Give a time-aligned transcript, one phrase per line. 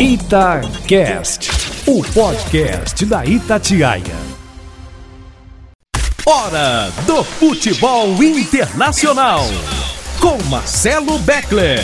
[0.00, 1.48] Itacast,
[1.86, 4.02] o podcast da Itatiaia.
[6.26, 9.44] Hora do futebol internacional
[10.20, 11.78] com Marcelo Beckler.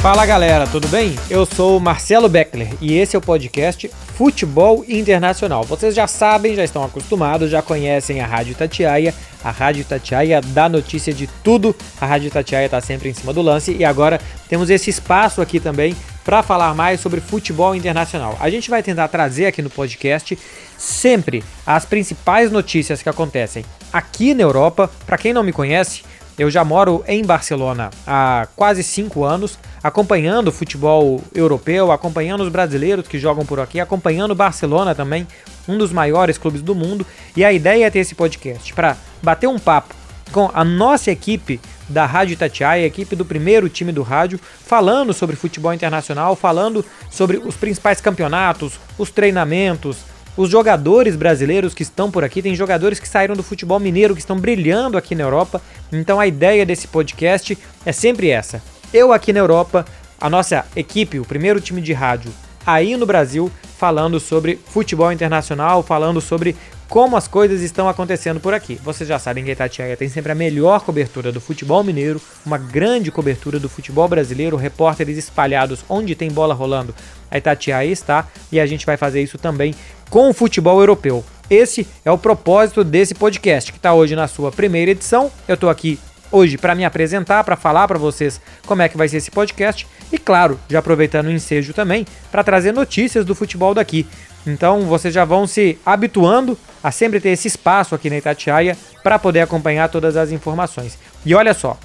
[0.00, 1.16] Fala galera, tudo bem?
[1.28, 5.64] Eu sou o Marcelo Beckler e esse é o podcast Futebol Internacional.
[5.64, 10.68] Vocês já sabem, já estão acostumados, já conhecem a Rádio Itatiaia, a Rádio Itatiaia dá
[10.68, 11.74] notícia de tudo.
[12.00, 15.58] A Rádio Itatiaia está sempre em cima do lance e agora temos esse espaço aqui
[15.58, 18.36] também para falar mais sobre futebol internacional.
[18.40, 20.38] A gente vai tentar trazer aqui no podcast
[20.78, 24.90] sempre as principais notícias que acontecem aqui na Europa.
[25.06, 26.02] Para quem não me conhece,
[26.36, 32.48] eu já moro em Barcelona há quase cinco anos, acompanhando o futebol europeu, acompanhando os
[32.48, 35.28] brasileiros que jogam por aqui, acompanhando o Barcelona também,
[35.68, 37.06] um dos maiores clubes do mundo.
[37.36, 39.94] E a ideia é ter esse podcast para bater um papo
[40.32, 45.36] com a nossa equipe da Rádio Itatiaia, equipe do primeiro time do rádio, falando sobre
[45.36, 49.98] futebol internacional, falando sobre os principais campeonatos, os treinamentos,
[50.36, 52.42] os jogadores brasileiros que estão por aqui.
[52.42, 55.60] Tem jogadores que saíram do futebol mineiro que estão brilhando aqui na Europa.
[55.92, 58.62] Então a ideia desse podcast é sempre essa.
[58.92, 59.84] Eu aqui na Europa,
[60.20, 62.32] a nossa equipe, o primeiro time de rádio
[62.66, 66.56] aí no Brasil, falando sobre futebol internacional, falando sobre
[66.88, 68.78] como as coisas estão acontecendo por aqui.
[68.82, 72.58] Vocês já sabem que a Itatiaia tem sempre a melhor cobertura do futebol mineiro, uma
[72.58, 76.94] grande cobertura do futebol brasileiro, repórteres espalhados onde tem bola rolando.
[77.30, 79.74] A Itatiaia está e a gente vai fazer isso também
[80.10, 81.24] com o futebol europeu.
[81.50, 85.30] Esse é o propósito desse podcast, que está hoje na sua primeira edição.
[85.46, 85.98] Eu estou aqui
[86.30, 89.86] hoje para me apresentar, para falar para vocês como é que vai ser esse podcast
[90.12, 94.06] e, claro, já aproveitando o ensejo também, para trazer notícias do futebol daqui.
[94.46, 99.18] Então vocês já vão se habituando a sempre ter esse espaço aqui na Itatiaia para
[99.18, 100.98] poder acompanhar todas as informações.
[101.24, 101.78] E olha só,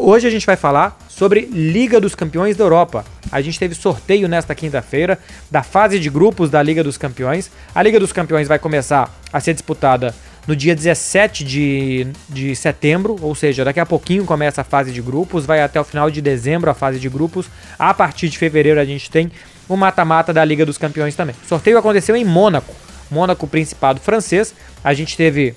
[0.00, 3.04] hoje a gente vai falar sobre Liga dos Campeões da Europa.
[3.30, 5.18] A gente teve sorteio nesta quinta-feira
[5.50, 7.50] da fase de grupos da Liga dos Campeões.
[7.74, 10.14] A Liga dos Campeões vai começar a ser disputada
[10.46, 15.02] no dia 17 de, de setembro, ou seja, daqui a pouquinho começa a fase de
[15.02, 17.50] grupos, vai até o final de dezembro a fase de grupos.
[17.78, 19.30] A partir de fevereiro a gente tem
[19.68, 21.36] o mata-mata da Liga dos Campeões também.
[21.44, 22.74] O sorteio aconteceu em Mônaco,
[23.10, 24.54] Mônaco Principado francês.
[24.82, 25.54] A gente teve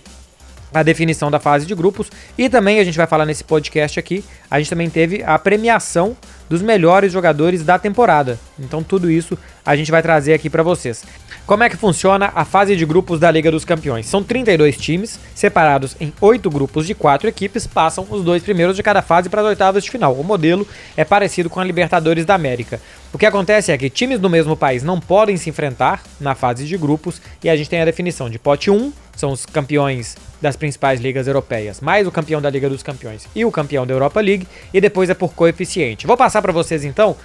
[0.73, 4.23] a definição da fase de grupos e também a gente vai falar nesse podcast aqui,
[4.49, 6.15] a gente também teve a premiação
[6.49, 8.39] dos melhores jogadores da temporada.
[8.57, 11.03] Então tudo isso a gente vai trazer aqui para vocês.
[11.45, 14.05] Como é que funciona a fase de grupos da Liga dos Campeões?
[14.05, 18.83] São 32 times, separados em 8 grupos de 4 equipes, passam os dois primeiros de
[18.83, 20.13] cada fase para as oitavas de final.
[20.13, 20.65] O modelo
[20.95, 22.79] é parecido com a Libertadores da América.
[23.11, 26.65] O que acontece é que times do mesmo país não podem se enfrentar na fase
[26.65, 30.55] de grupos e a gente tem a definição de pote 1, são os campeões das
[30.55, 34.21] principais ligas europeias, mais o campeão da Liga dos Campeões e o campeão da Europa
[34.21, 36.07] League, e depois é por coeficiente.
[36.07, 37.17] Vou passar para vocês então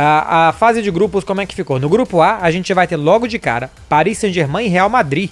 [0.00, 1.78] a, a, fase de grupos, como é que ficou?
[1.78, 5.30] No grupo A, a gente vai ter logo de cara Paris Saint-Germain e Real Madrid.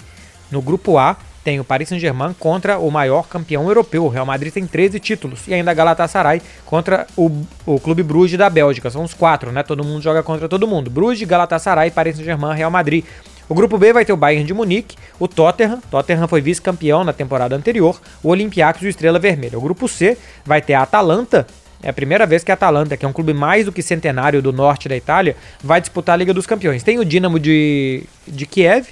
[0.51, 4.05] No grupo A, tem o Paris Saint-Germain contra o maior campeão europeu.
[4.05, 5.47] O Real Madrid tem 13 títulos.
[5.47, 7.31] E ainda Galatasaray contra o,
[7.65, 8.89] o Clube Bruges da Bélgica.
[8.89, 9.63] São os quatro, né?
[9.63, 10.89] Todo mundo joga contra todo mundo.
[10.89, 13.05] Bruges, Galatasaray, Paris Saint-Germain, Real Madrid.
[13.47, 17.11] O grupo B vai ter o Bayern de Munique, o Tottenham, Tottenham foi vice-campeão na
[17.11, 19.57] temporada anterior, o Olympiacos e o Estrela Vermelha.
[19.57, 21.47] O grupo C vai ter a Atalanta,
[21.81, 24.41] é a primeira vez que a Atalanta, que é um clube mais do que centenário
[24.41, 26.83] do norte da Itália, vai disputar a Liga dos Campeões.
[26.83, 28.87] Tem o Dinamo de, de Kiev,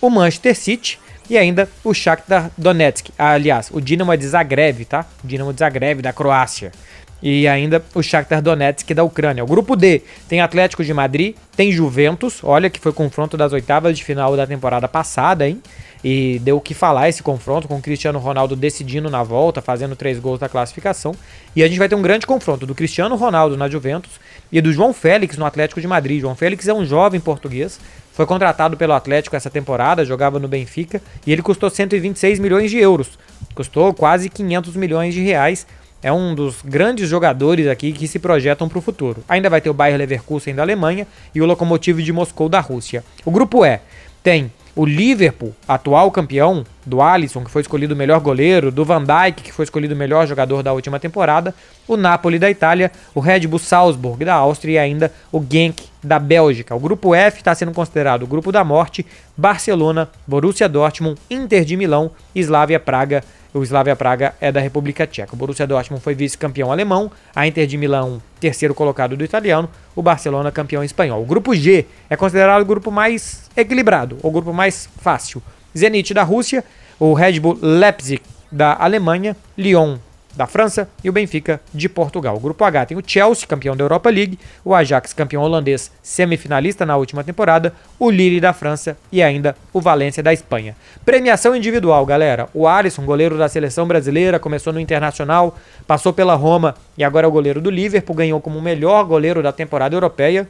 [0.00, 0.98] o Manchester City
[1.28, 3.10] e ainda o Shakhtar Donetsk.
[3.18, 5.06] aliás, o Dinamo é de Zagreb, tá?
[5.22, 6.72] Dinamo de Zagreb, da Croácia
[7.22, 9.44] e ainda o Shakhtar Donetsk da Ucrânia.
[9.44, 13.96] O grupo D tem Atlético de Madrid, tem Juventus, olha que foi confronto das oitavas
[13.96, 15.62] de final da temporada passada, hein?
[16.04, 19.94] E deu o que falar esse confronto com o Cristiano Ronaldo decidindo na volta, fazendo
[19.94, 21.14] três gols da classificação.
[21.54, 24.10] E a gente vai ter um grande confronto do Cristiano Ronaldo na Juventus
[24.50, 26.20] e do João Félix no Atlético de Madrid.
[26.20, 27.78] João Félix é um jovem português,
[28.12, 32.78] foi contratado pelo Atlético essa temporada, jogava no Benfica e ele custou 126 milhões de
[32.78, 33.16] euros.
[33.54, 35.66] Custou quase 500 milhões de reais
[36.02, 39.22] é um dos grandes jogadores aqui que se projetam para o futuro.
[39.28, 43.04] Ainda vai ter o Bayer Leverkusen da Alemanha e o Lokomotiv de Moscou da Rússia.
[43.24, 43.78] O grupo E
[44.22, 49.02] tem o Liverpool, atual campeão, do Alisson, que foi escolhido o melhor goleiro, do Van
[49.02, 51.54] Dijk, que foi escolhido o melhor jogador da última temporada,
[51.86, 56.18] o Napoli da Itália, o Red Bull Salzburg da Áustria e ainda o Genk da
[56.18, 56.74] Bélgica.
[56.74, 59.06] O grupo F está sendo considerado o grupo da morte,
[59.36, 63.22] Barcelona, Borussia Dortmund, Inter de Milão, Slavia Praga
[63.54, 65.34] o Slavia Praga é da República Tcheca.
[65.34, 70.00] O Borussia Dortmund foi vice-campeão alemão, a Inter de Milão, terceiro colocado do italiano, o
[70.00, 71.22] Barcelona campeão espanhol.
[71.22, 75.42] O grupo G é considerado o grupo mais equilibrado, o grupo mais fácil.
[75.76, 76.64] Zenit da Rússia,
[76.98, 79.98] o Red Bull Leipzig da Alemanha, Lyon
[80.34, 82.36] da França e o Benfica de Portugal.
[82.36, 86.86] O grupo H tem o Chelsea, campeão da Europa League, o Ajax, campeão holandês, semifinalista
[86.86, 90.74] na última temporada, o Lille da França e ainda o Valência da Espanha.
[91.04, 92.48] Premiação individual, galera.
[92.54, 97.28] O Alisson, goleiro da seleção brasileira, começou no Internacional, passou pela Roma e agora é
[97.28, 100.48] o goleiro do Liverpool, ganhou como o melhor goleiro da temporada europeia.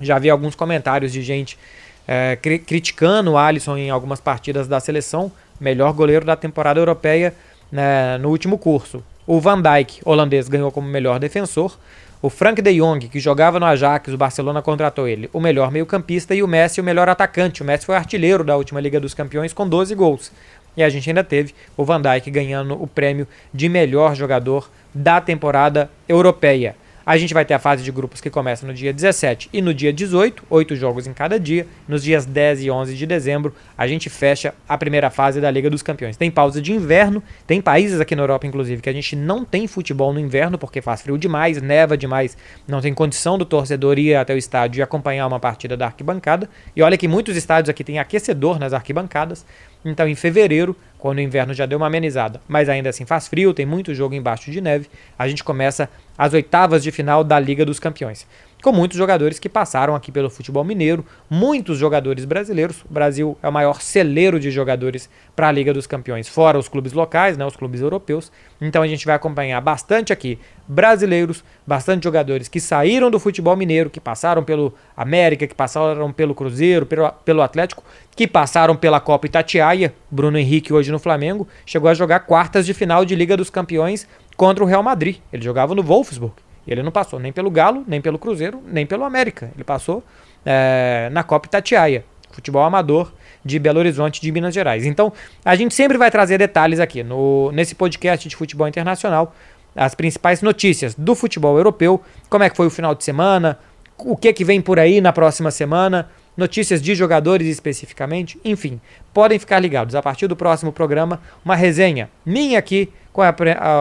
[0.00, 1.58] Já vi alguns comentários de gente
[2.06, 7.34] é, cri criticando o Alisson em algumas partidas da seleção, melhor goleiro da temporada europeia
[7.70, 9.02] né, no último curso.
[9.26, 11.78] O Van Dijk, holandês, ganhou como melhor defensor.
[12.20, 16.34] O Frank de Jong, que jogava no Ajax, o Barcelona contratou ele, o melhor meio-campista,
[16.34, 17.62] e o Messi, o melhor atacante.
[17.62, 20.30] O Messi foi artilheiro da última Liga dos Campeões com 12 gols.
[20.76, 25.20] E a gente ainda teve o Van Dijk ganhando o prêmio de melhor jogador da
[25.20, 26.76] temporada europeia.
[27.04, 29.74] A gente vai ter a fase de grupos que começa no dia 17 e no
[29.74, 31.66] dia 18, oito jogos em cada dia.
[31.88, 35.68] Nos dias 10 e 11 de dezembro, a gente fecha a primeira fase da Liga
[35.68, 36.16] dos Campeões.
[36.16, 39.66] Tem pausa de inverno, tem países aqui na Europa, inclusive, que a gente não tem
[39.66, 42.36] futebol no inverno porque faz frio demais, neva demais,
[42.68, 46.48] não tem condição do torcedor ir até o estádio e acompanhar uma partida da arquibancada.
[46.76, 49.44] E olha que muitos estádios aqui têm aquecedor nas arquibancadas.
[49.84, 53.52] Então, em fevereiro, quando o inverno já deu uma amenizada, mas ainda assim faz frio,
[53.52, 54.88] tem muito jogo embaixo de neve,
[55.18, 58.24] a gente começa as oitavas de final da Liga dos Campeões
[58.62, 62.84] com muitos jogadores que passaram aqui pelo futebol mineiro, muitos jogadores brasileiros.
[62.88, 66.68] O Brasil é o maior celeiro de jogadores para a Liga dos Campeões, fora os
[66.68, 68.30] clubes locais, né, os clubes europeus.
[68.60, 70.38] Então a gente vai acompanhar bastante aqui
[70.68, 76.32] brasileiros, bastante jogadores que saíram do futebol mineiro, que passaram pelo América, que passaram pelo
[76.32, 77.82] Cruzeiro, pelo, pelo Atlético,
[78.14, 79.92] que passaram pela Copa Itatiaia.
[80.08, 84.06] Bruno Henrique hoje no Flamengo chegou a jogar quartas de final de Liga dos Campeões
[84.36, 85.16] contra o Real Madrid.
[85.32, 86.34] Ele jogava no Wolfsburg.
[86.66, 89.50] E ele não passou nem pelo Galo, nem pelo Cruzeiro, nem pelo América.
[89.54, 90.04] Ele passou
[90.46, 93.12] é, na Copa Itatiaia, futebol amador
[93.44, 94.86] de Belo Horizonte, de Minas Gerais.
[94.86, 95.12] Então,
[95.44, 99.34] a gente sempre vai trazer detalhes aqui no, nesse podcast de futebol internacional,
[99.74, 103.58] as principais notícias do futebol europeu, como é que foi o final de semana,
[103.98, 108.80] o que que vem por aí na próxima semana, notícias de jogadores especificamente, enfim,
[109.12, 109.94] podem ficar ligados.
[109.94, 113.32] A partir do próximo programa, uma resenha minha aqui com, a,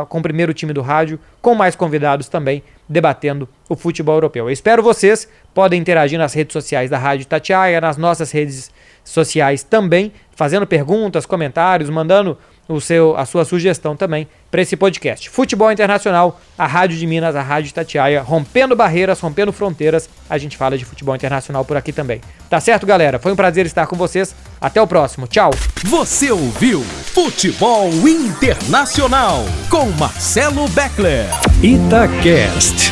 [0.07, 4.45] com o primeiro time do rádio, com mais convidados também, debatendo o futebol europeu.
[4.45, 8.69] Eu espero vocês, podem interagir nas redes sociais da Rádio Tatiaia, nas nossas redes
[9.03, 12.37] sociais também, fazendo perguntas, comentários, mandando
[12.67, 15.29] o seu, a sua sugestão também para esse podcast.
[15.29, 20.09] Futebol Internacional, a Rádio de Minas, a Rádio Tatiaia, rompendo barreiras, rompendo fronteiras.
[20.29, 22.21] A gente fala de futebol internacional por aqui também.
[22.49, 23.19] Tá certo, galera?
[23.19, 24.35] Foi um prazer estar com vocês.
[24.59, 25.27] Até o próximo.
[25.27, 25.51] Tchau.
[25.85, 31.25] Você ouviu Futebol Internacional com Marcelo Beckler.
[31.61, 32.91] Itacast.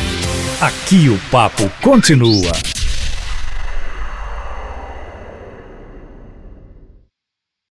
[0.60, 2.69] Aqui o papo continua.